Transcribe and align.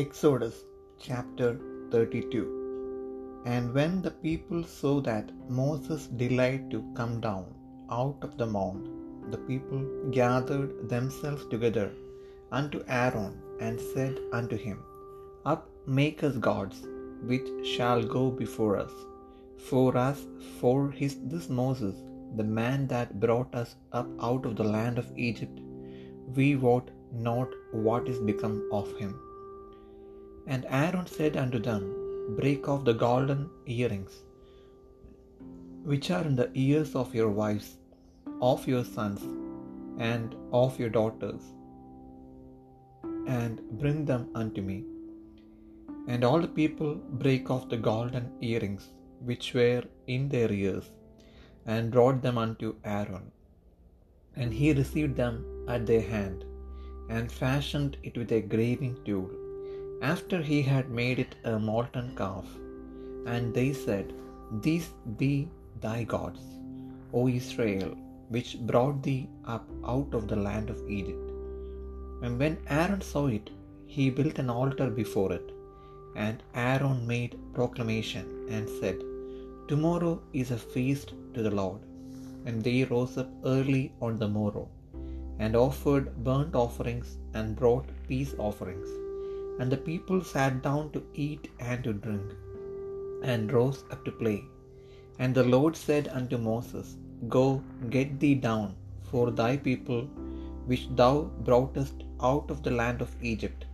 Exodus 0.00 0.56
chapter 1.04 1.48
32 1.90 2.40
And 3.52 3.72
when 3.76 4.02
the 4.02 4.10
people 4.24 4.62
saw 4.62 5.00
that 5.06 5.30
Moses 5.58 6.02
delayed 6.22 6.64
to 6.72 6.80
come 6.98 7.14
down 7.26 7.46
out 7.98 8.18
of 8.26 8.36
the 8.40 8.48
mount, 8.56 8.84
the 9.30 9.40
people 9.50 9.82
gathered 10.18 10.90
themselves 10.90 11.44
together 11.52 11.86
unto 12.52 12.84
Aaron 12.88 13.40
and 13.66 13.80
said 13.94 14.18
unto 14.38 14.58
him, 14.66 14.78
Up, 15.52 15.64
make 15.86 16.22
us 16.28 16.36
gods, 16.48 16.80
which 17.30 17.48
shall 17.74 18.02
go 18.16 18.24
before 18.30 18.76
us. 18.76 18.92
For 19.70 19.96
us, 19.96 20.20
for 20.60 20.90
his, 20.90 21.16
this 21.32 21.48
Moses, 21.48 21.94
the 22.40 22.50
man 22.60 22.86
that 22.88 23.18
brought 23.26 23.54
us 23.54 23.76
up 23.92 24.10
out 24.20 24.44
of 24.44 24.56
the 24.56 24.70
land 24.76 24.98
of 24.98 25.16
Egypt, 25.16 25.58
we 26.34 26.48
wot 26.66 26.90
not 27.28 27.48
what 27.86 28.10
is 28.14 28.20
become 28.32 28.58
of 28.80 28.90
him. 28.98 29.14
And 30.46 30.66
Aaron 30.68 31.06
said 31.06 31.36
unto 31.36 31.58
them, 31.68 31.84
Break 32.40 32.68
off 32.68 32.84
the 32.88 32.94
golden 33.06 33.40
earrings, 33.66 34.14
which 35.90 36.10
are 36.16 36.24
in 36.30 36.36
the 36.40 36.50
ears 36.54 36.94
of 37.00 37.14
your 37.18 37.30
wives, 37.40 37.68
of 38.50 38.66
your 38.72 38.84
sons, 38.96 39.22
and 40.10 40.34
of 40.52 40.78
your 40.80 40.92
daughters, 40.98 41.44
and 43.38 43.60
bring 43.82 44.04
them 44.10 44.24
unto 44.42 44.62
me. 44.70 44.78
And 46.08 46.22
all 46.28 46.40
the 46.44 46.54
people 46.60 46.92
brake 47.22 47.48
off 47.54 47.68
the 47.72 47.82
golden 47.90 48.26
earrings 48.50 48.84
which 49.30 49.46
were 49.58 49.84
in 50.16 50.28
their 50.34 50.52
ears, 50.64 50.86
and 51.74 51.94
brought 51.96 52.20
them 52.26 52.38
unto 52.44 52.68
Aaron. 52.98 53.26
And 54.36 54.52
he 54.60 54.68
received 54.82 55.16
them 55.22 55.36
at 55.74 55.86
their 55.90 56.06
hand, 56.14 56.44
and 57.14 57.36
fashioned 57.42 57.96
it 58.08 58.16
with 58.20 58.32
a 58.38 58.42
graving 58.54 58.96
tool 59.06 59.28
after 60.02 60.42
he 60.42 60.62
had 60.62 60.90
made 60.90 61.18
it 61.18 61.34
a 61.44 61.58
molten 61.58 62.14
calf. 62.16 62.46
And 63.26 63.54
they 63.54 63.72
said, 63.72 64.12
These 64.60 64.90
be 65.16 65.48
thy 65.80 66.04
gods, 66.04 66.40
O 67.12 67.28
Israel, 67.28 67.96
which 68.28 68.58
brought 68.60 69.02
thee 69.02 69.28
up 69.44 69.68
out 69.84 70.12
of 70.12 70.28
the 70.28 70.36
land 70.36 70.70
of 70.70 70.88
Egypt. 70.88 71.30
And 72.22 72.38
when 72.38 72.58
Aaron 72.68 73.00
saw 73.00 73.26
it, 73.26 73.50
he 73.86 74.10
built 74.10 74.38
an 74.38 74.50
altar 74.50 74.90
before 74.90 75.32
it. 75.32 75.50
And 76.14 76.42
Aaron 76.54 77.06
made 77.06 77.38
proclamation 77.54 78.26
and 78.48 78.68
said, 78.80 78.98
Tomorrow 79.68 80.22
is 80.32 80.50
a 80.50 80.56
feast 80.56 81.12
to 81.34 81.42
the 81.42 81.50
Lord. 81.62 81.80
And 82.46 82.62
they 82.62 82.84
rose 82.84 83.18
up 83.18 83.30
early 83.44 83.92
on 84.00 84.18
the 84.18 84.28
morrow, 84.28 84.68
and 85.38 85.56
offered 85.56 86.24
burnt 86.24 86.54
offerings 86.54 87.18
and 87.34 87.56
brought 87.56 87.88
peace 88.08 88.34
offerings. 88.38 88.88
And 89.58 89.72
the 89.72 89.82
people 89.88 90.20
sat 90.22 90.62
down 90.66 90.84
to 90.94 91.02
eat 91.26 91.44
and 91.68 91.82
to 91.86 91.92
drink, 92.04 92.28
and 93.32 93.52
rose 93.58 93.84
up 93.92 94.04
to 94.06 94.12
play. 94.22 94.38
And 95.18 95.34
the 95.34 95.44
Lord 95.54 95.74
said 95.84 96.08
unto 96.18 96.38
Moses, 96.38 96.88
Go, 97.36 97.62
get 97.94 98.20
thee 98.20 98.34
down, 98.48 98.68
for 99.10 99.30
thy 99.30 99.56
people, 99.68 100.02
which 100.70 100.88
thou 101.00 101.14
broughtest 101.48 102.04
out 102.30 102.50
of 102.54 102.62
the 102.62 102.74
land 102.80 103.00
of 103.00 103.16
Egypt, 103.32 103.64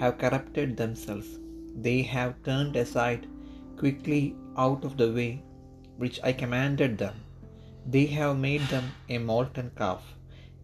have 0.00 0.18
corrupted 0.22 0.76
themselves. 0.76 1.28
They 1.86 2.02
have 2.14 2.42
turned 2.48 2.76
aside 2.84 3.26
quickly 3.76 4.24
out 4.56 4.84
of 4.88 4.96
the 5.00 5.10
way 5.18 5.32
which 6.02 6.18
I 6.28 6.32
commanded 6.32 6.92
them. 6.98 7.16
They 7.94 8.06
have 8.18 8.36
made 8.48 8.64
them 8.72 8.86
a 9.08 9.18
molten 9.18 9.70
calf, 9.80 10.02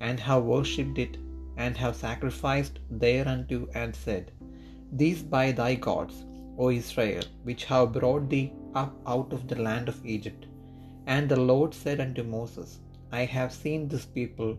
and 0.00 0.19
have 0.28 0.50
worshipped 0.52 0.98
it, 1.05 1.14
and 1.56 1.77
have 1.77 1.97
sacrificed 1.97 2.78
thereunto, 3.02 3.61
and 3.83 3.95
said, 4.05 4.25
these 5.03 5.23
by 5.37 5.47
thy 5.61 5.73
gods, 5.87 6.17
O 6.59 6.70
Israel, 6.83 7.24
which 7.48 7.64
have 7.70 7.95
brought 7.96 8.27
thee 8.33 8.48
up 8.83 8.92
out 9.14 9.33
of 9.36 9.42
the 9.51 9.61
land 9.67 9.89
of 9.92 10.05
Egypt. 10.14 10.42
And 11.14 11.29
the 11.29 11.42
Lord 11.51 11.73
said 11.83 12.01
unto 12.05 12.23
Moses, 12.36 12.70
I 13.20 13.24
have 13.36 13.52
seen 13.63 13.83
this 13.89 14.07
people, 14.19 14.52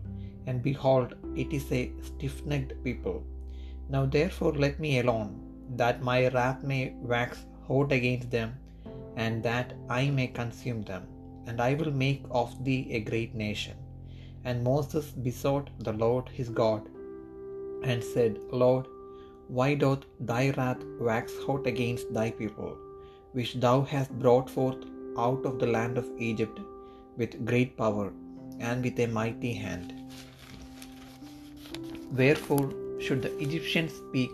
and 0.48 0.68
behold, 0.70 1.10
it 1.44 1.52
is 1.60 1.68
a 1.72 1.84
stiff 2.10 2.38
necked 2.52 2.74
people. 2.88 3.18
Now 3.94 4.04
therefore 4.18 4.54
let 4.64 4.78
me 4.86 4.92
alone, 5.00 5.32
that 5.82 6.08
my 6.10 6.20
wrath 6.34 6.62
may 6.72 6.84
wax 7.12 7.46
hot 7.68 7.92
against 8.00 8.30
them, 8.38 8.52
and 9.24 9.36
that 9.50 9.70
I 10.02 10.04
may 10.18 10.28
consume 10.42 10.82
them, 10.92 11.04
and 11.48 11.60
I 11.70 11.74
will 11.80 11.94
make 12.06 12.24
of 12.42 12.52
thee 12.68 12.84
a 12.98 13.08
great 13.10 13.34
nation. 13.46 13.78
And 14.48 14.68
Moses 14.72 15.08
besought 15.28 15.70
the 15.88 15.98
Lord 16.06 16.28
his 16.40 16.52
God, 16.64 16.84
and 17.90 18.04
said, 18.14 18.34
Lord, 18.64 18.86
why 19.48 19.76
doth 19.76 20.06
thy 20.20 20.50
wrath 20.52 20.84
wax 21.00 21.34
hot 21.46 21.68
against 21.68 22.14
thy 22.14 22.32
people, 22.32 22.78
which 23.34 23.54
thou 23.56 23.82
hast 23.82 24.12
brought 24.20 24.50
forth 24.50 24.84
out 25.18 25.46
of 25.46 25.60
the 25.60 25.68
land 25.68 25.98
of 25.98 26.10
Egypt 26.18 26.60
with 27.18 27.46
great 27.46 27.78
power 27.78 28.12
and 28.60 28.84
with 28.84 29.00
a 29.00 29.08
mighty 29.08 29.54
hand? 29.54 29.94
Wherefore 32.12 32.72
should 33.00 33.22
the 33.22 33.38
Egyptians 33.38 33.94
speak 33.94 34.32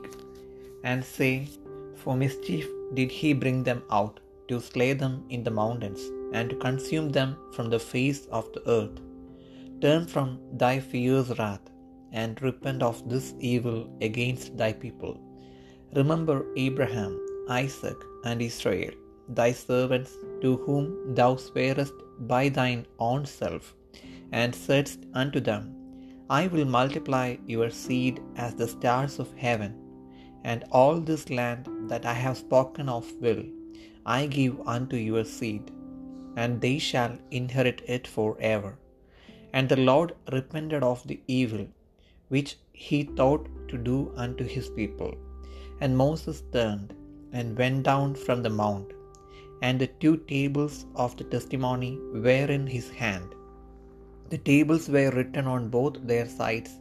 and 0.83 1.03
say, 1.03 1.47
For 1.95 2.15
mischief 2.15 2.67
did 2.93 3.11
he 3.11 3.33
bring 3.33 3.63
them 3.63 3.83
out, 3.91 4.19
to 4.47 4.59
slay 4.59 4.93
them 4.93 5.23
in 5.29 5.43
the 5.43 5.51
mountains, 5.51 6.01
and 6.33 6.49
to 6.49 6.55
consume 6.55 7.09
them 7.09 7.37
from 7.53 7.69
the 7.69 7.79
face 7.79 8.25
of 8.27 8.51
the 8.53 8.67
earth? 8.69 8.99
Turn 9.81 10.05
from 10.05 10.39
thy 10.53 10.79
fierce 10.79 11.37
wrath 11.39 11.70
and 12.11 12.41
repent 12.41 12.81
of 12.83 12.97
this 13.09 13.33
evil 13.39 13.79
against 14.01 14.57
thy 14.57 14.71
people. 14.73 15.19
Remember 15.95 16.45
Abraham, 16.55 17.13
Isaac, 17.49 17.97
and 18.25 18.41
Israel, 18.41 18.93
thy 19.29 19.51
servants, 19.51 20.11
to 20.41 20.57
whom 20.57 21.15
thou 21.15 21.35
swearest 21.35 21.93
by 22.33 22.49
thine 22.49 22.85
own 22.99 23.25
self, 23.25 23.75
and 24.31 24.53
saidst 24.53 25.05
unto 25.13 25.39
them, 25.39 25.63
I 26.29 26.47
will 26.47 26.65
multiply 26.65 27.35
your 27.45 27.69
seed 27.69 28.21
as 28.35 28.55
the 28.55 28.67
stars 28.67 29.19
of 29.19 29.33
heaven, 29.45 29.73
and 30.43 30.63
all 30.71 30.99
this 30.99 31.29
land 31.29 31.67
that 31.89 32.05
I 32.05 32.13
have 32.13 32.37
spoken 32.37 32.87
of 32.97 33.11
will 33.25 33.43
I 34.05 34.27
give 34.27 34.55
unto 34.75 34.95
your 34.95 35.25
seed, 35.37 35.65
and 36.35 36.61
they 36.61 36.77
shall 36.89 37.17
inherit 37.39 37.81
it 37.95 38.07
for 38.07 38.29
ever. 38.39 38.71
And 39.53 39.67
the 39.67 39.83
Lord 39.89 40.15
repented 40.31 40.83
of 40.83 41.05
the 41.09 41.19
evil 41.27 41.67
which 42.33 42.51
he 42.87 42.99
thought 43.17 43.45
to 43.69 43.77
do 43.91 43.97
unto 44.23 44.45
his 44.55 44.67
people. 44.79 45.13
And 45.81 46.01
Moses 46.03 46.39
turned 46.55 46.89
and 47.37 47.59
went 47.61 47.81
down 47.91 48.09
from 48.23 48.41
the 48.43 48.55
mount, 48.61 48.89
and 49.65 49.77
the 49.79 49.91
two 50.01 50.15
tables 50.33 50.75
of 51.03 51.11
the 51.19 51.27
testimony 51.35 51.91
were 52.25 52.49
in 52.57 52.65
his 52.75 52.87
hand. 53.01 53.29
The 54.31 54.41
tables 54.51 54.85
were 54.95 55.11
written 55.17 55.45
on 55.55 55.73
both 55.77 55.95
their 56.11 56.27
sides, 56.39 56.71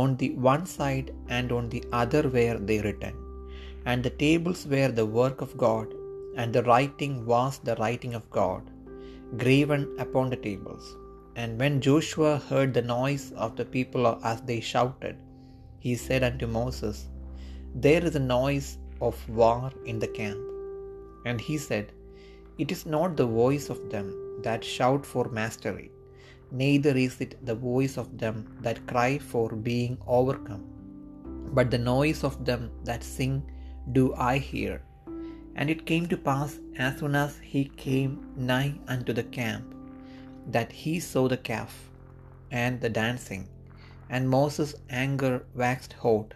on 0.00 0.10
the 0.20 0.30
one 0.52 0.66
side 0.78 1.08
and 1.36 1.50
on 1.58 1.66
the 1.74 1.84
other 2.00 2.22
were 2.36 2.58
they 2.68 2.80
written. 2.86 3.14
And 3.88 4.02
the 4.06 4.16
tables 4.26 4.62
were 4.72 4.92
the 4.98 5.10
work 5.20 5.40
of 5.46 5.56
God, 5.66 5.88
and 6.38 6.50
the 6.52 6.66
writing 6.70 7.14
was 7.32 7.54
the 7.68 7.76
writing 7.80 8.14
of 8.18 8.24
God, 8.40 8.62
graven 9.42 9.84
upon 10.04 10.26
the 10.32 10.42
tables. 10.48 10.86
And 11.42 11.60
when 11.60 11.82
Joshua 11.86 12.38
heard 12.48 12.72
the 12.72 12.82
noise 12.82 13.32
of 13.32 13.56
the 13.56 13.64
people 13.64 14.06
as 14.24 14.40
they 14.42 14.60
shouted, 14.60 15.16
he 15.78 15.94
said 15.94 16.24
unto 16.24 16.46
Moses, 16.46 17.08
There 17.74 18.04
is 18.04 18.16
a 18.16 18.20
noise 18.20 18.78
of 19.02 19.16
war 19.28 19.70
in 19.84 19.98
the 19.98 20.08
camp. 20.20 20.40
And 21.26 21.40
he 21.40 21.58
said, 21.58 21.92
It 22.58 22.72
is 22.72 22.86
not 22.86 23.16
the 23.16 23.26
voice 23.26 23.68
of 23.68 23.90
them 23.90 24.08
that 24.42 24.64
shout 24.64 25.04
for 25.04 25.28
mastery, 25.28 25.90
neither 26.50 26.96
is 26.96 27.20
it 27.20 27.44
the 27.44 27.54
voice 27.54 27.98
of 27.98 28.16
them 28.22 28.56
that 28.62 28.86
cry 28.86 29.18
for 29.18 29.48
being 29.68 29.98
overcome, 30.06 30.64
but 31.56 31.70
the 31.70 31.78
noise 31.78 32.24
of 32.24 32.44
them 32.44 32.70
that 32.84 33.02
sing 33.02 33.42
do 33.92 34.14
I 34.14 34.38
hear. 34.38 34.82
And 35.56 35.70
it 35.70 35.86
came 35.86 36.06
to 36.08 36.16
pass 36.16 36.58
as 36.78 36.98
soon 36.98 37.14
as 37.14 37.38
he 37.38 37.64
came 37.64 38.12
nigh 38.36 38.74
unto 38.88 39.12
the 39.12 39.24
camp, 39.24 39.75
that 40.54 40.72
he 40.72 40.94
saw 41.00 41.28
the 41.28 41.42
calf 41.50 41.74
and 42.50 42.80
the 42.80 42.88
dancing, 42.88 43.44
and 44.08 44.34
Moses' 44.36 44.74
anger 45.04 45.34
waxed 45.62 45.94
hot, 46.04 46.34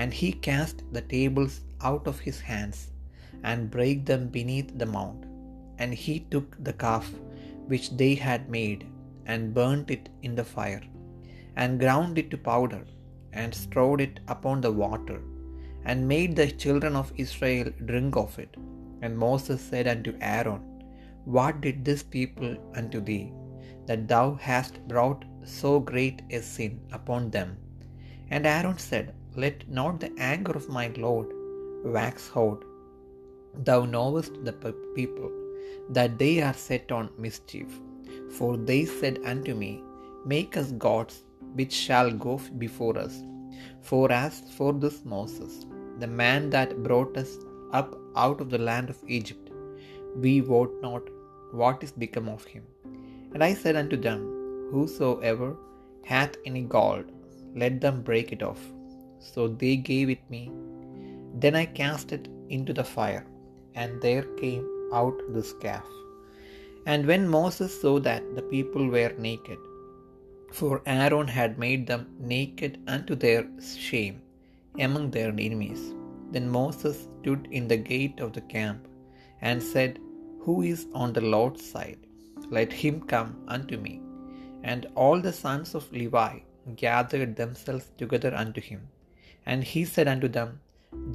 and 0.00 0.12
he 0.20 0.30
cast 0.48 0.84
the 0.96 1.06
tables 1.16 1.54
out 1.88 2.06
of 2.06 2.20
his 2.26 2.40
hands, 2.50 2.78
and 3.42 3.70
brake 3.70 4.04
them 4.10 4.28
beneath 4.28 4.70
the 4.80 4.90
mount. 4.96 5.22
And 5.80 5.92
he 5.94 6.16
took 6.32 6.56
the 6.68 6.76
calf 6.84 7.08
which 7.70 7.88
they 8.00 8.14
had 8.28 8.54
made, 8.58 8.82
and 9.30 9.54
burnt 9.58 9.88
it 9.96 10.06
in 10.26 10.34
the 10.38 10.48
fire, 10.56 10.84
and 11.56 11.80
ground 11.82 12.14
it 12.22 12.30
to 12.32 12.38
powder, 12.50 12.84
and 13.40 13.54
strewed 13.62 14.00
it 14.06 14.16
upon 14.34 14.60
the 14.60 14.76
water, 14.84 15.18
and 15.88 16.12
made 16.14 16.34
the 16.36 16.50
children 16.64 16.94
of 17.00 17.12
Israel 17.24 17.68
drink 17.90 18.16
of 18.24 18.38
it. 18.44 18.54
And 19.02 19.22
Moses 19.26 19.60
said 19.70 19.86
unto 19.94 20.12
Aaron, 20.20 20.62
What 21.36 21.56
did 21.64 21.78
this 21.88 22.02
people 22.16 22.50
unto 22.80 23.00
thee, 23.08 23.26
that 23.88 24.06
thou 24.12 24.26
hast 24.48 24.76
brought 24.92 25.22
so 25.58 25.72
great 25.90 26.18
a 26.38 26.40
sin 26.54 26.74
upon 26.98 27.30
them? 27.36 27.50
And 28.30 28.46
Aaron 28.54 28.78
said, 28.90 29.06
Let 29.42 29.58
not 29.78 29.94
the 30.02 30.12
anger 30.32 30.54
of 30.60 30.68
my 30.78 30.86
Lord 31.04 31.28
wax 31.96 32.28
hot. 32.36 32.60
Thou 33.68 33.80
knowest 33.94 34.34
the 34.46 34.54
people, 34.98 35.30
that 35.96 36.18
they 36.22 36.34
are 36.48 36.56
set 36.68 36.88
on 36.98 37.16
mischief. 37.26 37.70
For 38.36 38.50
they 38.70 38.82
said 38.98 39.18
unto 39.32 39.54
me, 39.62 39.72
Make 40.32 40.56
us 40.60 40.70
gods 40.86 41.16
which 41.58 41.74
shall 41.86 42.10
go 42.26 42.34
before 42.64 42.96
us. 43.06 43.16
For 43.88 44.06
as 44.24 44.34
for 44.56 44.72
this 44.84 44.98
Moses, 45.14 45.54
the 46.02 46.10
man 46.22 46.42
that 46.54 46.82
brought 46.86 47.14
us 47.22 47.32
up 47.80 47.90
out 48.24 48.40
of 48.42 48.50
the 48.54 48.64
land 48.70 48.88
of 48.94 48.98
Egypt, 49.18 49.46
we 50.24 50.34
wot 50.50 50.72
not 50.86 51.04
what 51.60 51.82
is 51.86 51.92
become 52.04 52.28
of 52.36 52.44
him. 52.54 52.64
And 53.34 53.44
I 53.44 53.54
said 53.54 53.76
unto 53.76 53.96
them, 53.96 54.20
Whosoever 54.72 55.56
hath 56.04 56.36
any 56.46 56.62
gold, 56.62 57.06
let 57.54 57.80
them 57.80 58.02
break 58.02 58.32
it 58.32 58.42
off. 58.42 58.62
So 59.18 59.48
they 59.48 59.76
gave 59.76 60.08
it 60.10 60.30
me. 60.30 60.50
Then 61.42 61.54
I 61.54 61.66
cast 61.66 62.12
it 62.12 62.28
into 62.48 62.72
the 62.72 62.84
fire, 62.84 63.26
and 63.74 64.00
there 64.00 64.26
came 64.42 64.66
out 64.92 65.20
this 65.36 65.52
calf. 65.64 65.86
And 66.86 67.06
when 67.06 67.28
Moses 67.28 67.78
saw 67.80 67.98
that 68.00 68.34
the 68.36 68.42
people 68.54 68.88
were 68.88 69.12
naked, 69.18 69.58
for 70.58 70.82
Aaron 70.86 71.28
had 71.28 71.58
made 71.58 71.86
them 71.86 72.06
naked 72.18 72.80
unto 72.86 73.14
their 73.14 73.46
shame 73.88 74.22
among 74.78 75.10
their 75.10 75.28
enemies, 75.28 75.82
then 76.32 76.48
Moses 76.48 77.06
stood 77.20 77.48
in 77.50 77.68
the 77.68 77.76
gate 77.76 78.20
of 78.20 78.32
the 78.32 78.40
camp 78.56 78.88
and 79.42 79.62
said, 79.62 79.98
Who 80.44 80.62
is 80.62 80.86
on 80.94 81.12
the 81.12 81.20
Lord's 81.20 81.64
side? 81.70 82.07
Let 82.56 82.72
him 82.82 82.96
come 83.12 83.30
unto 83.56 83.76
me. 83.86 83.94
And 84.70 84.86
all 85.02 85.18
the 85.20 85.36
sons 85.44 85.74
of 85.78 85.90
Levi 86.00 86.32
gathered 86.84 87.32
themselves 87.40 87.86
together 88.00 88.32
unto 88.42 88.60
him. 88.68 88.80
And 89.50 89.62
he 89.72 89.82
said 89.94 90.08
unto 90.14 90.28
them, 90.36 90.50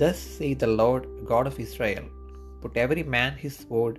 Thus 0.01 0.19
saith 0.35 0.59
the 0.63 0.75
Lord 0.81 1.05
God 1.31 1.47
of 1.49 1.59
Israel 1.65 2.05
Put 2.61 2.77
every 2.83 3.03
man 3.15 3.33
his 3.43 3.55
sword 3.63 3.95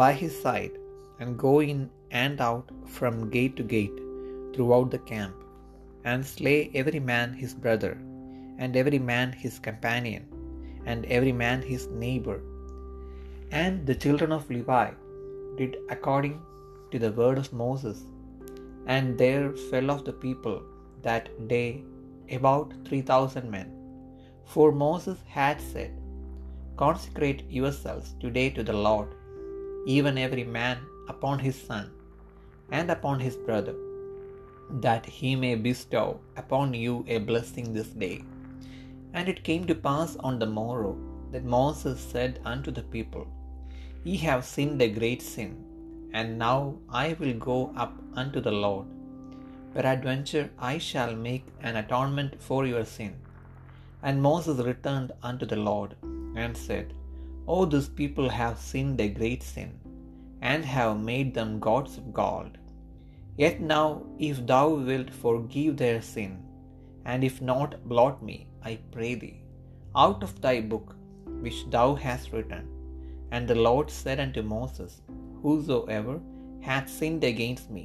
by 0.00 0.12
his 0.20 0.34
side, 0.44 0.76
and 1.20 1.40
go 1.46 1.54
in 1.72 1.80
and 2.22 2.38
out 2.48 2.68
from 2.94 3.30
gate 3.34 3.54
to 3.58 3.64
gate 3.74 3.98
throughout 4.52 4.88
the 4.92 5.02
camp, 5.10 5.36
and 6.10 6.30
slay 6.34 6.60
every 6.80 7.02
man 7.10 7.28
his 7.42 7.52
brother, 7.64 7.92
and 8.62 8.78
every 8.82 9.00
man 9.12 9.28
his 9.42 9.56
companion, 9.68 10.24
and 10.90 11.04
every 11.16 11.34
man 11.44 11.60
his 11.72 11.84
neighbor. 12.04 12.38
And 13.62 13.86
the 13.90 13.98
children 14.04 14.32
of 14.38 14.48
Levi 14.54 14.88
did 15.58 15.74
according 15.96 16.36
to 16.92 16.98
the 17.04 17.12
word 17.20 17.38
of 17.42 17.52
Moses, 17.64 17.98
and 18.94 19.18
there 19.22 19.48
fell 19.70 19.90
of 19.94 20.04
the 20.06 20.16
people 20.26 20.56
that 21.06 21.26
day 21.54 21.70
about 22.38 22.72
three 22.86 23.02
thousand 23.10 23.46
men. 23.56 23.68
For 24.52 24.68
Moses 24.86 25.18
had 25.38 25.58
said, 25.72 25.92
Consecrate 26.82 27.42
yourselves 27.58 28.08
today 28.24 28.48
to 28.56 28.62
the 28.68 28.78
Lord, 28.88 29.10
even 29.96 30.24
every 30.26 30.44
man 30.58 30.78
upon 31.14 31.38
his 31.46 31.58
son 31.68 31.86
and 32.78 32.90
upon 32.90 33.18
his 33.20 33.36
brother, 33.48 33.74
that 34.86 35.04
he 35.18 35.30
may 35.44 35.54
bestow 35.68 36.06
upon 36.42 36.74
you 36.84 36.94
a 37.16 37.18
blessing 37.30 37.66
this 37.72 37.92
day. 38.04 38.18
And 39.14 39.28
it 39.32 39.46
came 39.48 39.64
to 39.66 39.84
pass 39.88 40.12
on 40.28 40.38
the 40.38 40.54
morrow 40.60 40.92
that 41.32 41.54
Moses 41.56 42.00
said 42.12 42.40
unto 42.52 42.70
the 42.70 42.86
people, 42.96 43.26
Ye 44.04 44.16
have 44.28 44.44
sinned 44.54 44.80
a 44.82 44.96
great 45.00 45.22
sin, 45.22 45.52
and 46.18 46.38
now 46.38 46.58
I 47.04 47.16
will 47.20 47.36
go 47.50 47.58
up 47.84 47.94
unto 48.22 48.40
the 48.46 48.56
Lord. 48.64 48.88
Peradventure 49.74 50.46
I 50.70 50.74
shall 50.88 51.14
make 51.28 51.46
an 51.68 51.76
atonement 51.82 52.32
for 52.48 52.60
your 52.72 52.84
sin. 52.96 53.14
And 54.02 54.26
Moses 54.28 54.58
returned 54.70 55.12
unto 55.30 55.46
the 55.52 55.62
Lord, 55.70 55.92
and 56.42 56.56
said, 56.66 56.88
O 57.54 57.64
this 57.72 57.88
people 58.00 58.28
have 58.40 58.66
sinned 58.70 59.00
a 59.00 59.14
great 59.20 59.42
sin, 59.52 59.70
and 60.50 60.64
have 60.76 61.08
made 61.12 61.30
them 61.34 61.60
gods 61.68 61.94
of 62.00 62.12
gold. 62.20 62.52
Yet 63.42 63.60
now, 63.74 63.86
if 64.30 64.38
thou 64.52 64.66
wilt 64.88 65.10
forgive 65.24 65.76
their 65.82 66.00
sin, 66.14 66.32
and 67.10 67.22
if 67.28 67.36
not, 67.50 67.70
blot 67.92 68.16
me, 68.28 68.38
I 68.70 68.72
pray 68.94 69.12
thee, 69.22 69.38
out 70.04 70.22
of 70.26 70.34
thy 70.44 70.56
book 70.72 70.88
which 71.44 71.60
thou 71.74 71.88
hast 72.04 72.32
written. 72.34 72.66
And 73.34 73.46
the 73.48 73.60
Lord 73.68 73.88
said 74.00 74.20
unto 74.24 74.42
Moses, 74.56 74.92
Whosoever 75.42 76.16
hath 76.68 76.88
sinned 76.98 77.24
against 77.24 77.70
me, 77.76 77.84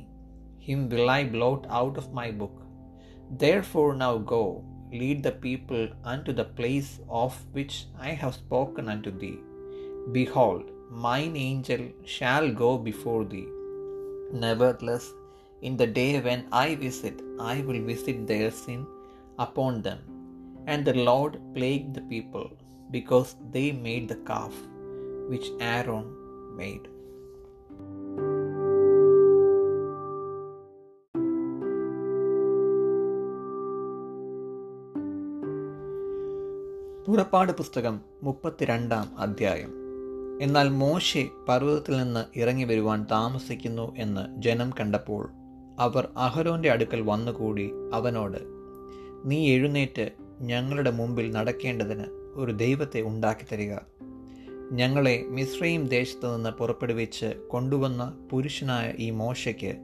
him 0.67 0.81
will 0.91 1.09
I 1.09 1.23
blot 1.35 1.65
out 1.79 1.97
of 2.01 2.13
my 2.19 2.29
book. 2.41 2.57
Therefore 3.43 3.93
now 3.95 4.17
go, 4.17 4.63
lead 4.99 5.21
the 5.23 5.37
people 5.45 5.85
unto 6.13 6.31
the 6.39 6.49
place 6.59 6.91
of 7.09 7.33
which 7.55 7.75
I 8.07 8.11
have 8.21 8.41
spoken 8.43 8.87
unto 8.93 9.11
thee. 9.21 9.39
Behold, 10.17 10.65
mine 10.89 11.35
angel 11.35 11.83
shall 12.15 12.47
go 12.63 12.77
before 12.89 13.23
thee. 13.25 13.47
Nevertheless, 14.45 15.07
in 15.61 15.75
the 15.81 15.89
day 15.99 16.13
when 16.27 16.43
I 16.51 16.75
visit, 16.75 17.17
I 17.53 17.61
will 17.67 17.81
visit 17.91 18.27
their 18.31 18.51
sin 18.51 18.81
upon 19.47 19.81
them. 19.87 19.99
And 20.71 20.83
the 20.85 20.97
Lord 21.09 21.33
plagued 21.55 21.93
the 21.95 22.05
people, 22.13 22.47
because 22.95 23.29
they 23.55 23.67
made 23.87 24.07
the 24.09 24.21
calf 24.31 24.55
which 25.31 25.47
Aaron 25.59 26.07
made. 26.61 26.85
പുറപ്പാട് 37.07 37.51
പുസ്തകം 37.51 38.01
മുപ്പത്തിരണ്ടാം 38.23 39.19
അധ്യായം. 39.19 39.73
എന്നാൽ 40.41 40.69
മോശെ 40.69 41.27
പർവതത്തിൽ 41.49 41.97
നിന്ന് 41.97 42.39
ഇറങ്ങി 42.39 42.63
വരുവാൻ 42.63 43.05
താമസിക്കുന്നു 43.11 43.95
എന്ന് 43.95 44.41
ജനം 44.41 44.69
കണ്ടപ്പോൾ 44.79 45.29
അവർ 45.79 46.09
അഹരോന്റെ 46.17 46.71
അടുക്കൽ 46.71 47.01
വന്നുകൂടി 47.01 47.71
അവനോട് 47.93 48.37
നീ 49.25 49.47
എഴുന്നേറ്റ് 49.47 50.11
ഞങ്ങളുടെ 50.41 50.91
മുമ്പിൽ 50.91 51.31
നടക്കേണ്ടതിന് 51.31 52.03
ഒരു 52.35 52.51
ദൈവത്തെ 52.51 53.01
ഉണ്ടാക്കി 53.01 53.45
തരിക. 53.51 53.75
ഞങ്ങളെ 54.71 55.23
മിശ്രയും 55.27 55.87
ദേശത്ത് 55.87 56.35
നിന്ന് 56.35 56.49
പുറപ്പെടുവിച്ച് 56.49 57.47
കൊണ്ടുവന്ന 57.47 58.27
പുരുഷനായ 58.31 58.93
ഈ 58.97 59.09
മോശയ്ക്ക് 59.09 59.75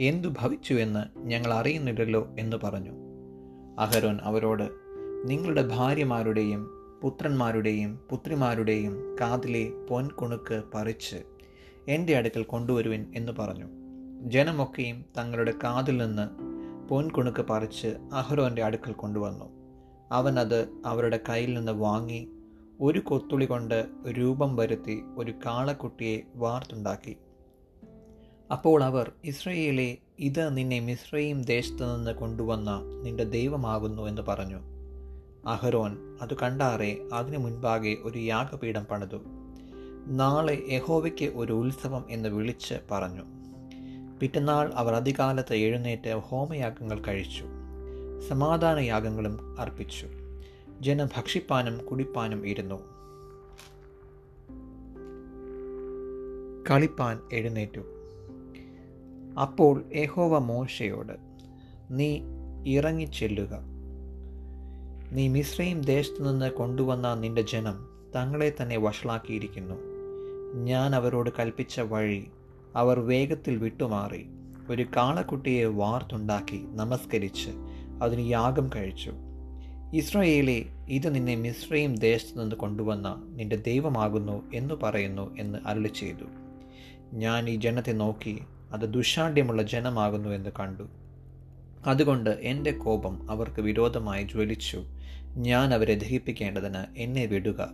എന്തു 0.00 0.28
ഭവിച്ചു 0.28 0.74
എന്ന് 0.74 1.18
ഞങ്ങൾ 1.18 1.52
അറിയുന്നില്ലല്ലോ 1.52 2.28
എന്ന് 2.38 2.56
പറഞ്ഞു. 2.64 2.92
അഹരോൻ 3.78 4.18
അവരോട് 4.22 4.89
നിങ്ങളുടെ 5.24 5.68
ഭാര്യമാരുടെയും 5.68 6.70
പുത്രന്മാരുടെയും 7.02 7.98
പുത്രിമാരുടെയും 8.10 9.16
കാതിലെ 9.20 9.70
പൊൻകുണുക്ക് 9.90 10.62
പറിച്ച് 10.74 11.16
എന്റെ 11.88 12.16
അടുക്കൽ 12.16 12.42
കൊണ്ടുവരുവിൻ 12.42 13.12
എന്ന് 13.14 13.32
പറഞ്ഞു. 13.38 13.66
ജനമൊക്കെയും 14.22 15.04
തങ്ങളുടെ 15.18 15.54
കാതിൽ 15.64 15.96
നിന്ന് 15.96 16.28
പൊൻകുണുക്ക് 16.88 17.44
പറിച്ച് 17.50 17.86
അഹ്റോന്റെ 18.12 18.62
അടുക്കൽ 18.62 18.92
കൊണ്ടുവന്നു. 18.92 19.44
അവൻ 20.12 20.38
അത് 20.38 20.68
അവരുടെ 20.86 21.20
കയ്യിൽ 21.28 21.54
നിന്ന് 21.54 21.72
വാങ്ങി 21.72 22.28
ഒരു 22.80 22.98
കൊത്തുളി 22.98 23.44
കൊണ്ട് 23.44 23.86
രൂപം 24.10 24.56
വരുത്തി 24.56 25.02
ഒരു 25.16 25.32
കാളക്കുട്ടിയെ 25.46 26.20
വാർത്തുണ്ടാക്കി. 26.34 27.16
അപ്പോൾ 28.52 28.84
അവർ 28.84 29.12
ഇസ്രയേലെ 29.24 29.98
ഇത് 30.18 30.56
നിന്നെ 30.56 30.80
മിശ്രയും 30.80 31.42
ദേശത്തു 31.42 31.96
നിന്ന് 31.96 32.10
കൊണ്ടുവന്ന 32.10 32.80
നിന്റെ 33.02 33.24
ദൈവമാകുന്നു 33.24 34.02
എന്ന് 34.02 34.22
പറഞ്ഞു. 34.22 34.79
അഹരോൻ 35.46 36.18
അത് 36.22 36.34
കണ്ടാറെ 36.34 37.08
അതിനു 37.12 37.38
മുൻപാകെ 37.38 37.96
ഒരു 38.02 38.18
യാഗപീഠം 38.18 38.84
പണിതു. 38.84 39.18
നാളെ 40.06 40.66
യഹോവയ്ക്ക് 40.68 41.24
ഒരു 41.24 41.52
ഉത്സവം 41.52 42.04
എന്ന് 42.10 42.28
വിളിച്ച് 42.28 42.74
പറഞ്ഞു. 42.90 43.22
പിറ്റന്നാൾ 44.20 44.72
അവർ 44.74 44.94
അധികാലത്ത് 44.94 45.54
എഴുന്നേറ്റ് 45.54 46.14
ഹോമയാഗങ്ങൾ 46.14 47.02
കഴിച്ചു. 47.08 47.44
സമാധാന 48.28 48.78
യാഗങ്ങളും 48.78 49.60
അർപ്പിച്ചു. 49.60 50.06
ജനം 50.80 51.06
ഭക്ഷിപ്പാനും 51.16 51.84
കുടിപ്പാനും 51.84 52.46
ഇരുന്നു. 52.46 53.00
കളിപ്പാൻ 56.70 57.18
എഴുന്നേറ്റു. 57.32 57.80
അപ്പോൾ 59.40 59.84
യഹോവ 59.94 60.38
മോശയോട് 60.38 61.12
നീ 61.90 62.20
ഇറങ്ങിച്ചെല്ലുക. 62.66 63.69
നീ 65.12 65.28
മിശ്രയും 65.28 65.80
ദേശത്തു 65.80 66.22
നിന്ന് 66.22 66.50
കൊണ്ടുവന്ന 66.50 67.14
നിന്റെ 67.14 67.42
ജനം 67.42 67.88
തങ്ങളെ 68.16 68.52
തന്നെ 68.62 68.78
വഷളാക്കിയിരിക്കുന്നു. 68.78 69.74
ഞാൻ 70.64 70.94
അവരോട് 70.94 71.30
കൽപ്പിച്ച 71.38 71.80
വഴി 71.80 72.26
അവർ 72.76 73.00
വേഗത്തിൽ 73.00 73.56
വിട്ടുമാറി. 73.56 74.26
ഒരു 74.70 74.86
കാളക്കുട്ടിയെ 74.96 75.64
വാർത്തുണ്ടാക്കി 75.64 76.64
നമസ്കരിച്ച് 76.70 77.50
അതിന് 78.02 78.30
യാഗം 78.30 78.70
കഴിച്ചു. 78.76 79.12
ഇസ്രായേലെ 79.94 80.64
ഇത് 80.88 81.14
നിന്നെ 81.14 81.34
മിശ്രയും 81.34 81.94
ദേശത്തു 81.94 82.38
നിന്ന് 82.38 82.56
കൊണ്ടുവന്ന 82.56 83.22
നിന്റെ 83.28 83.56
ദൈവമാകുന്നു 83.56 84.42
എന്ന് 84.54 84.74
പറയുന്നു 84.74 85.36
എന്ന് 85.38 85.58
അരുളി 85.66 85.88
ചെയ്തു 85.88 86.24
ഞാൻ 87.12 87.50
ഈ 87.50 87.56
ജനത്തെ 87.56 87.92
നോക്കി 87.92 88.40
അത് 88.72 88.80
ദുഷാഢ്യമുള്ള 88.80 89.62
ജനമാകുന്നു 89.62 90.28
എന്ന് 90.28 90.50
കണ്ടു. 90.60 90.82
അതുകൊണ്ട് 91.86 92.30
എന്റെ 92.30 92.70
കോപം 92.70 93.30
അവർക്ക് 93.30 93.62
വിരോധമായി 93.62 94.24
ജ്വലിച്ചു. 94.24 94.84
ഞാൻ 95.36 95.74
അവരെ 95.74 95.94
ദഹിപ്പിക്കേണ്ടതിന് 95.94 96.84
എന്നെ 96.96 97.26
വിടുക. 97.26 97.70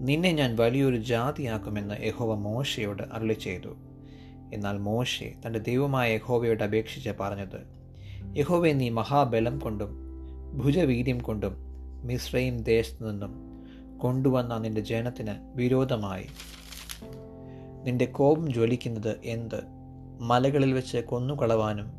നിന്നെ 0.00 0.32
ഞാൻ 0.32 0.56
വലിയൊരു 0.56 0.96
ജാതിയാക്കുമെന്ന് 0.96 2.06
യഹോവ 2.06 2.34
മോശയോട് 2.34 3.02
അരുളി 3.12 3.32
ചെയ്തു 3.32 3.76
എന്നാൽ 4.52 4.78
മോശെ 4.78 5.34
തന്റെ 5.46 5.58
ദൈവമായ 5.58 6.14
യഹോവയോട് 6.14 6.62
അപേക്ഷിച്ച് 6.62 7.10
പറഞ്ഞത് 7.20 7.78
യഹോവെ 8.38 8.72
നീ 8.72 8.88
മഹാബലം 8.88 9.58
കൊണ്ടും 9.58 9.98
ഭുജവീര്യം 10.54 11.20
കൊണ്ടും 11.20 11.56
മിശ്രയും 12.04 12.62
ദേശത്തു 12.62 13.10
നിന്നും 13.10 13.34
കൊണ്ടുവന്ന 13.98 14.58
നിന്റെ 14.58 14.80
ജനത്തിന് 14.80 15.34
വിരോധമായി. 15.54 16.26
നിന്റെ 17.84 18.04
കോപം 18.04 18.52
ജ്വലിക്കുന്നത് 18.52 19.16
എന്ത്? 19.24 19.60
മലകളിൽ 20.20 20.72
വെച്ച് 20.72 20.98
കൊന്നുകളവാനും 20.98 21.90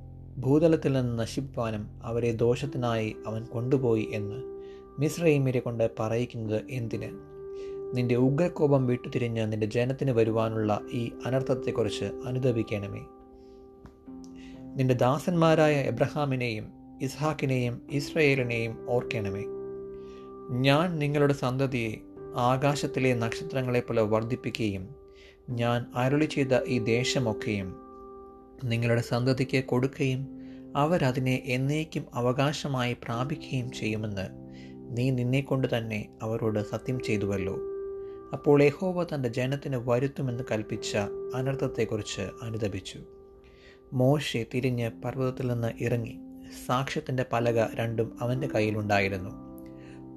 ഭൂതലത്തിൽ 0.42 0.94
നിന്ന് 0.94 1.20
നശിപ്പാനും 1.20 2.00
അവരെ 2.04 2.32
ദോഷത്തിനായി 2.32 3.16
അവൻ 3.28 3.46
കൊണ്ടുപോയി 3.46 4.10
എന്ന് 4.14 4.59
മിശ്രൈമിരെ 5.00 5.60
കൊണ്ട് 5.60 5.90
പറയിക്കുന്നത് 6.00 6.62
എന്തിന്? 6.70 7.10
നിന്റെ 7.98 8.16
ഉഗ്രകോപം 8.16 8.86
വിട്ടുതിരിഞ്ഞ് 8.88 9.52
നിന്റെ 9.52 9.68
ജനത്തിന് 9.68 10.12
വരുവാനുള്ള 10.12 10.82
ഈ 10.92 11.12
അനർത്ഥത്തെക്കുറിച്ച് 11.26 12.06
അനുദപിക്കണമേ. 12.06 13.00
നിന്റെ 14.76 14.94
ദാസന്മാരായ 14.94 15.76
എബ്രഹാമിനെയും 15.76 16.68
ഇസ്ഹാക്കിനെയും 17.02 17.82
ഇസ്രയേലിനെയും 17.92 18.90
ഓർക്കണമേ. 18.90 19.44
ഞാൻ 20.52 21.00
നിങ്ങളുടെ 21.00 21.34
സന്തതിയെ 21.34 21.96
ആകാശത്തിലെ 22.36 23.14
നക്ഷത്രങ്ങളെപ്പോലെ 23.14 24.02
വർദ്ധിപ്പിക്കുകയും 24.02 24.96
ഞാൻ 25.50 25.86
അരുളി 25.96 26.26
ചെയ്ത 26.26 26.64
ഈ 26.68 26.80
ദേശമൊക്കെയും 26.80 27.76
നിങ്ങളുടെ 28.64 29.02
സന്തതിക്ക് 29.02 29.64
കൊടുക്കുകയും 29.64 30.28
അവരതിനെ 30.76 31.44
എന്നേക്കും 31.46 32.06
അവകാശമായി 32.14 32.94
പ്രാപിക്കുകയും 32.94 33.72
ചെയ്യുമെന്ന് 33.72 34.49
നീ 34.90 35.10
നിന്നെക്കൊണ്ട് 35.10 35.78
തന്നെ 35.78 36.10
അവരോട് 36.22 36.70
സത്യം 36.70 37.00
ചെയ്തുവല്ലോ. 37.00 37.58
അപ്പോൾ 38.34 38.64
യഹോവ 38.64 39.04
തന്റെ 39.04 39.30
ജനത്തിന് 39.30 39.76
വരുത്തുമെന്ന് 39.76 40.44
കൽപ്പിച്ച 40.52 40.98
അനർത്ഥത്തെക്കുറിച്ച് 41.36 42.22
അനുദപിച്ചു. 42.22 43.00
മോശെ 43.94 44.46
തിരിഞ്ഞ് 44.54 44.90
പർവതത്തിൽ 45.06 45.48
നിന്ന് 45.48 45.84
ഇറങ്ങി. 45.84 46.20
സാക്ഷ്യത്തിന്റെ 46.66 47.26
പലക 47.34 47.76
രണ്ടും 47.76 48.18
അവന്റെ 48.22 48.48
കയ്യിലുണ്ടായിരുന്നു 48.48 49.30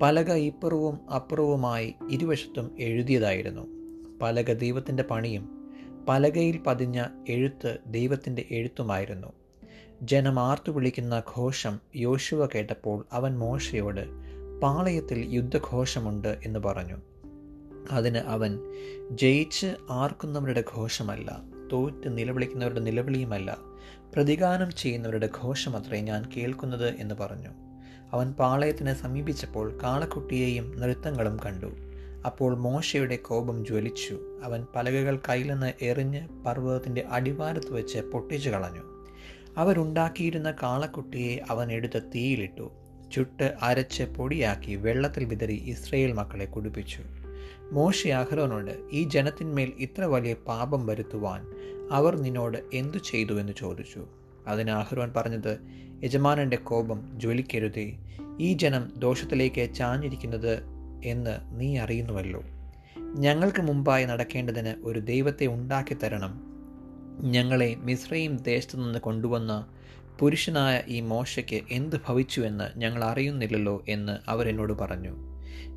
പലക 0.02 0.32
ഇപ്പുറവും 0.32 1.10
അപ്പുറവുമായി 1.10 1.94
ഇരുവശത്തും 2.10 2.76
എഴുതിയതായിരുന്നു. 2.78 3.66
പലക 4.22 4.52
ദൈവത്തിന്റെ 4.52 5.02
പണിയും 5.02 5.70
പലകയിൽ 6.08 6.58
പതിഞ്ഞ 6.58 7.04
എഴുത്ത് 7.28 7.78
ദൈവത്തിന്റെ 7.86 8.44
എഴുത്തുമായിരുന്നു. 8.50 9.32
ജനം 10.02 10.40
ആർത്തു 10.40 10.70
വിളിക്കുന്ന 10.70 11.22
ഘോഷം 11.36 11.78
യോശുവ 11.96 12.46
കേട്ടപ്പോൾ 12.46 13.06
അവൻ 13.12 13.38
മോശയോട് 13.38 14.31
പാളയത്തിൽ 14.62 15.26
യുദ്ധഘോഷമുണ്ട് 15.31 16.38
എന്ന് 16.45 16.59
പറഞ്ഞു. 16.59 16.97
അതിന് 17.90 18.19
അവൻ 18.19 18.59
ജയിച്ച് 19.11 19.75
ആർക്കുന്നവരുടെ 19.90 20.64
ഘോഷമല്ല 20.76 21.42
തോറ്റ് 21.73 22.19
നിലവിളിക്കുന്നവരുടെ 22.19 22.81
നിലവിളിയുമല്ല 22.81 23.59
പ്രതികാരം 24.14 24.71
ചെയ്യുന്നവരുടെ 24.71 25.28
ഘോഷമത്രേ 25.42 26.00
ഞാൻ 26.00 26.31
കേൾക്കുന്നത് 26.37 26.88
എന്ന് 26.88 27.14
പറഞ്ഞു. 27.14 27.49
അവൻ 28.12 28.33
പാളയത്തിനെ 28.33 28.95
സമീപിച്ചപ്പോൾ 28.95 29.78
കാളക്കുട്ടിയെയും 29.83 30.81
നൃത്തങ്ങളും 30.81 31.38
കണ്ടു. 31.47 31.73
അപ്പോൾ 32.26 32.57
മോശയുടെ 32.57 33.16
കോപം 33.16 33.66
ജ്വലിച്ചു. 33.66 34.40
അവൻ 34.45 34.66
പലകകൾ 34.76 35.19
കയ്യിൽ 35.28 35.52
നിന്ന് 35.52 35.85
എറിഞ്ഞ് 35.85 36.28
പർവതത്തിന്റെ 36.47 37.04
അടിവാരത്ത് 37.11 37.73
വെച്ച് 37.73 37.99
പൊട്ടിച്ചു 37.99 38.50
കളഞ്ഞു. 38.50 38.83
അവരുണ്ടാക്കിയിരുന്ന 39.57 40.50
കാളക്കുട്ടിയെ 40.50 41.38
അവൻ 41.50 41.73
എടുത്ത് 41.73 42.02
തീയിലിട്ടു. 42.14 42.73
ചുട്ട് 43.12 43.54
അരച്ച് 43.62 44.02
പൊടിയാക്കി 44.02 44.75
വെള്ളത്തിൽ 44.75 45.25
വിതറി 45.25 45.52
ഇസ്രയേൽ 45.52 46.12
മക്കളെ 46.12 46.45
കുടിപ്പിച്ചു. 46.45 47.02
മോശി 47.73 48.09
അഹ്റോനോട് 48.09 48.88
ഈ 48.92 49.02
ജനത്തിന്മേൽ 49.02 49.73
ഇത്ര 49.78 50.04
വലിയ 50.04 50.35
പാപം 50.35 50.87
വരുത്തുവാൻ 50.87 51.47
അവർ 51.90 52.16
നിന്നോട് 52.16 52.59
എന്തു 52.73 52.99
ചെയ്തു? 52.99 53.40
എന്ന് 53.40 53.52
ചോദിച്ചു. 53.59 54.07
അതിന് 54.47 54.71
അഹ്റോൻ 54.71 55.12
പറഞ്ഞത് 55.16 55.59
യജമാനന്റെ 56.04 56.57
കോപം 56.57 57.11
ജ്വലിക്കരുതേ. 57.14 57.92
ഈ 58.40 58.52
ജനം 58.52 58.92
ദോഷത്തിലേക്ക് 58.97 59.75
ചാഞ്ഞിരിക്കുന്നത് 59.75 60.62
എന്ന് 61.04 61.61
നീ 61.61 61.78
അറിയുന്നുവല്ലോ. 61.78 62.42
ഞങ്ങൾക്ക് 62.99 63.62
മുമ്പായി 63.62 64.04
നടക്കേണ്ടതിന് 64.04 64.75
ഒരു 64.85 64.99
ദൈവത്തെ 64.99 65.47
ഉണ്ടാക്കി 65.47 65.95
തരണം 65.95 66.52
ഞങ്ങളെ 67.21 67.75
മിശ്രയും 67.75 68.37
ദേശത്തു 68.37 68.76
നിന്ന് 68.76 68.99
കൊണ്ടുവന്ന 68.99 69.66
പുരുഷനായ 70.21 70.83
ഈ 70.87 71.00
മോശയ്ക്ക് 71.00 71.62
എന്ത് 71.71 71.97
ഭവിച്ചുവെന്ന് 72.09 72.78
ഞങ്ങൾ 72.78 73.04
അറിയുന്നില്ലല്ലോ 73.04 73.85
എന്ന് 73.88 74.19
അവരെന്നോട് 74.28 74.73
പറഞ്ഞു. 74.73 75.16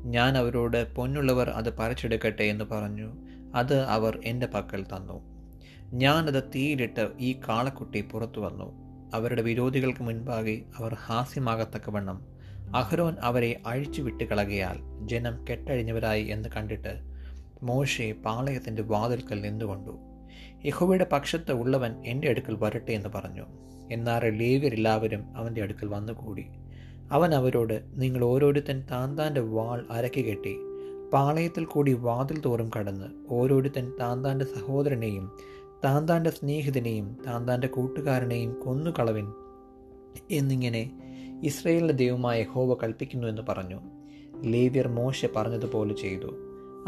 ഞാൻ 0.04 0.38
അവരോട് 0.38 0.94
പൊന്നുള്ളവർ 0.94 1.50
അത് 1.50 1.76
പറിച്ചെടുക്കട്ടെ 1.76 2.42
എന്ന് 2.42 2.64
പറഞ്ഞു. 2.64 3.12
അത് 3.54 3.80
അവർ 3.80 4.20
എന്റെ 4.24 4.46
പക്കൽ 4.46 4.82
തന്നു. 4.82 5.36
ഞാനത് 5.92 6.42
തീയിലിട്ട് 6.54 7.08
ഈ 7.18 7.40
കാളക്കുട്ടി 7.48 8.00
പുറത്തു 8.00 8.40
വന്നു. 8.40 8.74
അവരുടെ 9.14 9.42
വിരോധികൾക്ക് 9.42 10.02
മുൻപാകെ 10.02 10.62
അവർ 10.78 10.94
ഹാസ്യമാകത്തക്കവണ്ണം. 10.94 12.26
അഹ്റോൻ 12.76 13.16
അവരെ 13.20 13.60
അഴിച്ചു 13.66 14.02
വിട്ടുകളകയാൽ 14.02 15.08
ജനം 15.08 15.44
കെട്ടഴിഞ്ഞവരായി 15.50 16.24
എന്ന് 16.24 16.48
കണ്ടിട്ട് 16.56 17.00
മോശെ 17.62 18.12
പാളയത്തിന്റെ 18.12 18.82
വാതിൽക്കൽ 18.82 19.40
നിന്നുകൊണ്ടു. 19.40 19.98
യഹോവയുടെ 20.64 21.06
പക്ഷത്ത് 21.12 21.52
ഉള്ളവൻ 21.52 22.06
എന്റെ 22.06 22.28
അടുക്കൽ 22.28 22.56
വരട്ടെ 22.60 22.92
എന്ന് 22.92 23.08
പറഞ്ഞു. 23.08 23.65
എന്നാൽ 23.92 24.38
ലേവ്യരെല്ലാവരും 24.38 25.24
അവന്റെ 25.36 25.62
അടുക്കൽ 25.62 25.86
വന്നുകൂടി. 25.86 26.46
അവൻ 27.10 27.34
അവരോട് 27.34 27.82
നിങ്ങൾ 27.94 28.24
ഓരോരുത്തൻ 28.24 28.82
താൻ 28.90 29.18
താന്റെ 29.18 29.40
വാൾ 29.40 29.86
അരക്കി 29.90 30.22
കെട്ടി 30.22 30.56
പാളയത്തിൽ 31.12 31.64
കൂടി 31.64 31.92
വാതിൽ 31.92 32.40
തോറും 32.40 32.70
കടന്ന് 32.78 33.06
ഓരോരുത്തൻ 33.30 33.92
താൻ 34.00 34.24
താന്റെ 34.24 34.44
സഹോദരനെയും 34.44 35.32
താൻ 35.84 36.08
താന്റെ 36.08 36.30
സ്നേഹിതനെയും 36.30 37.16
താൻ 37.26 37.48
താന്റെ 37.48 37.66
കൂട്ടുകാരനെയും 37.66 38.60
കൊന്നുകളവിൻ 38.60 39.32
എന്നിങ്ങനെ 40.30 41.02
ഇസ്രയേലിന്റെ 41.44 41.94
ദൈവമായ 41.94 42.42
ഹോവ 42.42 42.74
കൽപ്പിക്കുന്നു 42.74 43.28
എന്ന് 43.28 43.42
പറഞ്ഞു. 43.48 43.80
ലേവ്യർ 44.42 44.88
മോശ 44.88 45.26
പറഞ്ഞതുപോലെ 45.36 45.94
ചെയ്തു. 45.94 46.26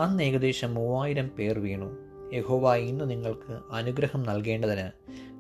അന്ന് 0.00 0.22
ഏകദേശം 0.22 0.74
മൂവായിരം 0.74 1.30
പേർ 1.38 1.58
വീണു. 1.58 1.96
യഹോവ 2.34 2.74
ഇന്ന് 2.74 3.10
നിങ്ങൾക്ക് 3.10 3.58
അനുഗ്രഹം 3.72 4.22
നൽകേണ്ടതിന് 4.22 4.90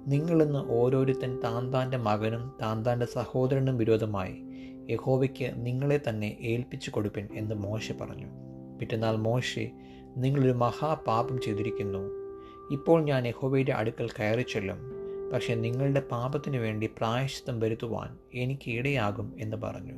നിങ്ങളിന്ന് 0.06 0.58
ഓരോരുത്തൻ 0.58 1.38
താൻ 1.44 1.72
താന്റെ 1.72 1.96
മകനും 1.96 2.52
താൻ 2.62 2.86
താന്റെ 2.86 3.06
സഹോദരനും 3.06 3.78
വിരോധമായി 3.78 4.36
യഹോവയ്ക്ക് 4.90 5.52
നിങ്ങളെ 5.56 6.00
തന്നെ 6.08 6.36
ഏൽപ്പിച്ചു 6.40 6.90
കൊടുപ്പിൻ 6.90 7.28
എന്ന് 7.32 7.54
മോശ 7.54 7.92
പറഞ്ഞു. 7.92 8.26
പിറ്റന്നാൾ 8.80 9.16
മോശെ 9.16 9.70
നിങ്ങളൊരു 10.16 10.52
മഹാപാപം 10.52 11.40
ചെയ്തിരിക്കുന്നു. 11.40 11.98
ഇപ്പോൾ 12.70 13.04
ഞാൻ 13.04 13.26
യഹോവയുടെ 13.26 13.72
അടുക്കൽ 13.72 14.08
കയറി 14.08 14.42
ചെല്ലും. 14.42 14.78
പക്ഷെ 15.32 15.54
നിങ്ങളുടെ 15.54 16.00
പാപത്തിനു 16.00 16.58
വേണ്ടി 16.58 16.86
പ്രായശ്ചിത്തം 16.86 17.60
വരുത്തുവാൻ 17.60 18.16
എനിക്ക് 18.34 18.70
ഇടയാകും 18.70 19.32
എന്ന് 19.38 19.56
പറഞ്ഞു. 19.56 19.94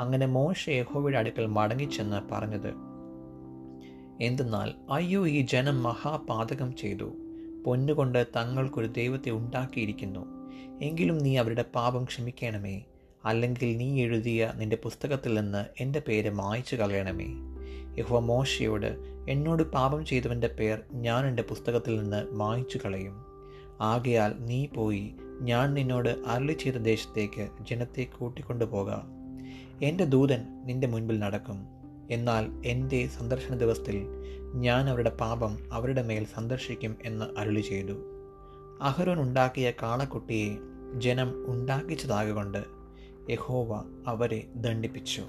അങ്ങനെ 0.00 0.26
മോശ 0.26 0.68
യഹോവയുടെ 0.68 1.18
അടുക്കൽ 1.18 1.46
മടങ്ങിച്ചെന്ന് 1.46 2.34
പറഞ്ഞത് 2.34 2.74
എന്തെന്നാൽ 4.20 4.92
അയ്യോ 4.92 5.28
ഈ 5.28 5.46
ജനം 5.46 5.82
മഹാപാതകം 5.82 6.76
ചെയ്തു. 6.76 7.12
പൊന്നുകൊണ്ട് 7.66 8.26
തങ്ങൾക്കൊരു 8.36 8.86
ദൈവത്തെ 8.86 9.30
ഉണ്ടാക്കിയിരിക്കുന്നു. 9.30 10.26
എങ്കിലും 10.82 11.18
നീ 11.18 11.36
അവരുടെ 11.36 11.64
പാപം 11.74 12.04
ക്ഷമിക്കണമേ. 12.04 12.82
അല്ലെങ്കിൽ 13.24 13.76
നീ 13.76 14.02
എഴുതിയ 14.02 14.52
നിന്റെ 14.56 14.76
പുസ്തകത്തിൽ 14.76 15.40
നിന്ന് 15.40 15.82
എന്റെ 15.82 16.02
പേര് 16.08 16.30
മായ്ച്ചു 16.30 16.76
കളയണമേ. 16.76 17.26
യഹുവ 17.98 18.18
മോശയോട് 18.18 18.96
എന്നോട് 19.28 19.62
പാപം 19.62 20.04
ചെയ്തവന്റെ 20.04 20.46
പേർ 20.46 20.80
ഞാൻ 20.92 21.26
എന്റെ 21.26 21.42
പുസ്തകത്തിൽ 21.42 22.00
നിന്ന് 22.00 22.32
മായ്ച്ചു 22.32 22.78
കളയും. 22.84 23.24
ആകയാൽ 23.80 24.34
നീ 24.38 24.66
പോയി 24.66 25.14
ഞാൻ 25.40 25.74
നിന്നോട് 25.74 26.08
അരളി 26.08 26.52
ചെയ്ത 26.52 26.74
ദേശത്തേക്ക് 26.74 27.48
ജനത്തെ 27.60 28.02
കൂട്ടിക്കൊണ്ടുപോകാം 28.02 29.20
എന്റെ 29.82 30.04
ദൂതൻ 30.04 30.42
നിന്റെ 30.64 30.86
മുൻപിൽ 30.86 31.18
നടക്കും. 31.18 31.66
എന്നാൽ 32.10 32.62
എന്റെ 32.66 33.06
സന്ദർശന 33.06 33.54
ദിവസത്തിൽ 33.54 34.06
ഞാൻ 34.54 34.90
അവരുടെ 34.90 35.10
പാപം 35.10 35.58
അവരുടെ 35.72 36.02
മേൽ 36.02 36.26
സന്ദർശിക്കും 36.34 36.96
എന്ന് 37.04 37.38
അരുളി 37.38 37.60
ചെയ്തു. 37.60 37.92
അഹരോൻ 38.82 39.20
ഉണ്ടാക്കിയ 39.20 39.72
കാളക്കുട്ടിയെ 39.82 40.56
ജനം 40.98 41.44
ഉണ്ടാക്കിച്ചതാകൊണ്ട് 41.46 42.64
യഹോവ 43.30 43.84
അവരെ 44.06 44.48
ദണ്ഡിപ്പിച്ചു. 44.54 45.22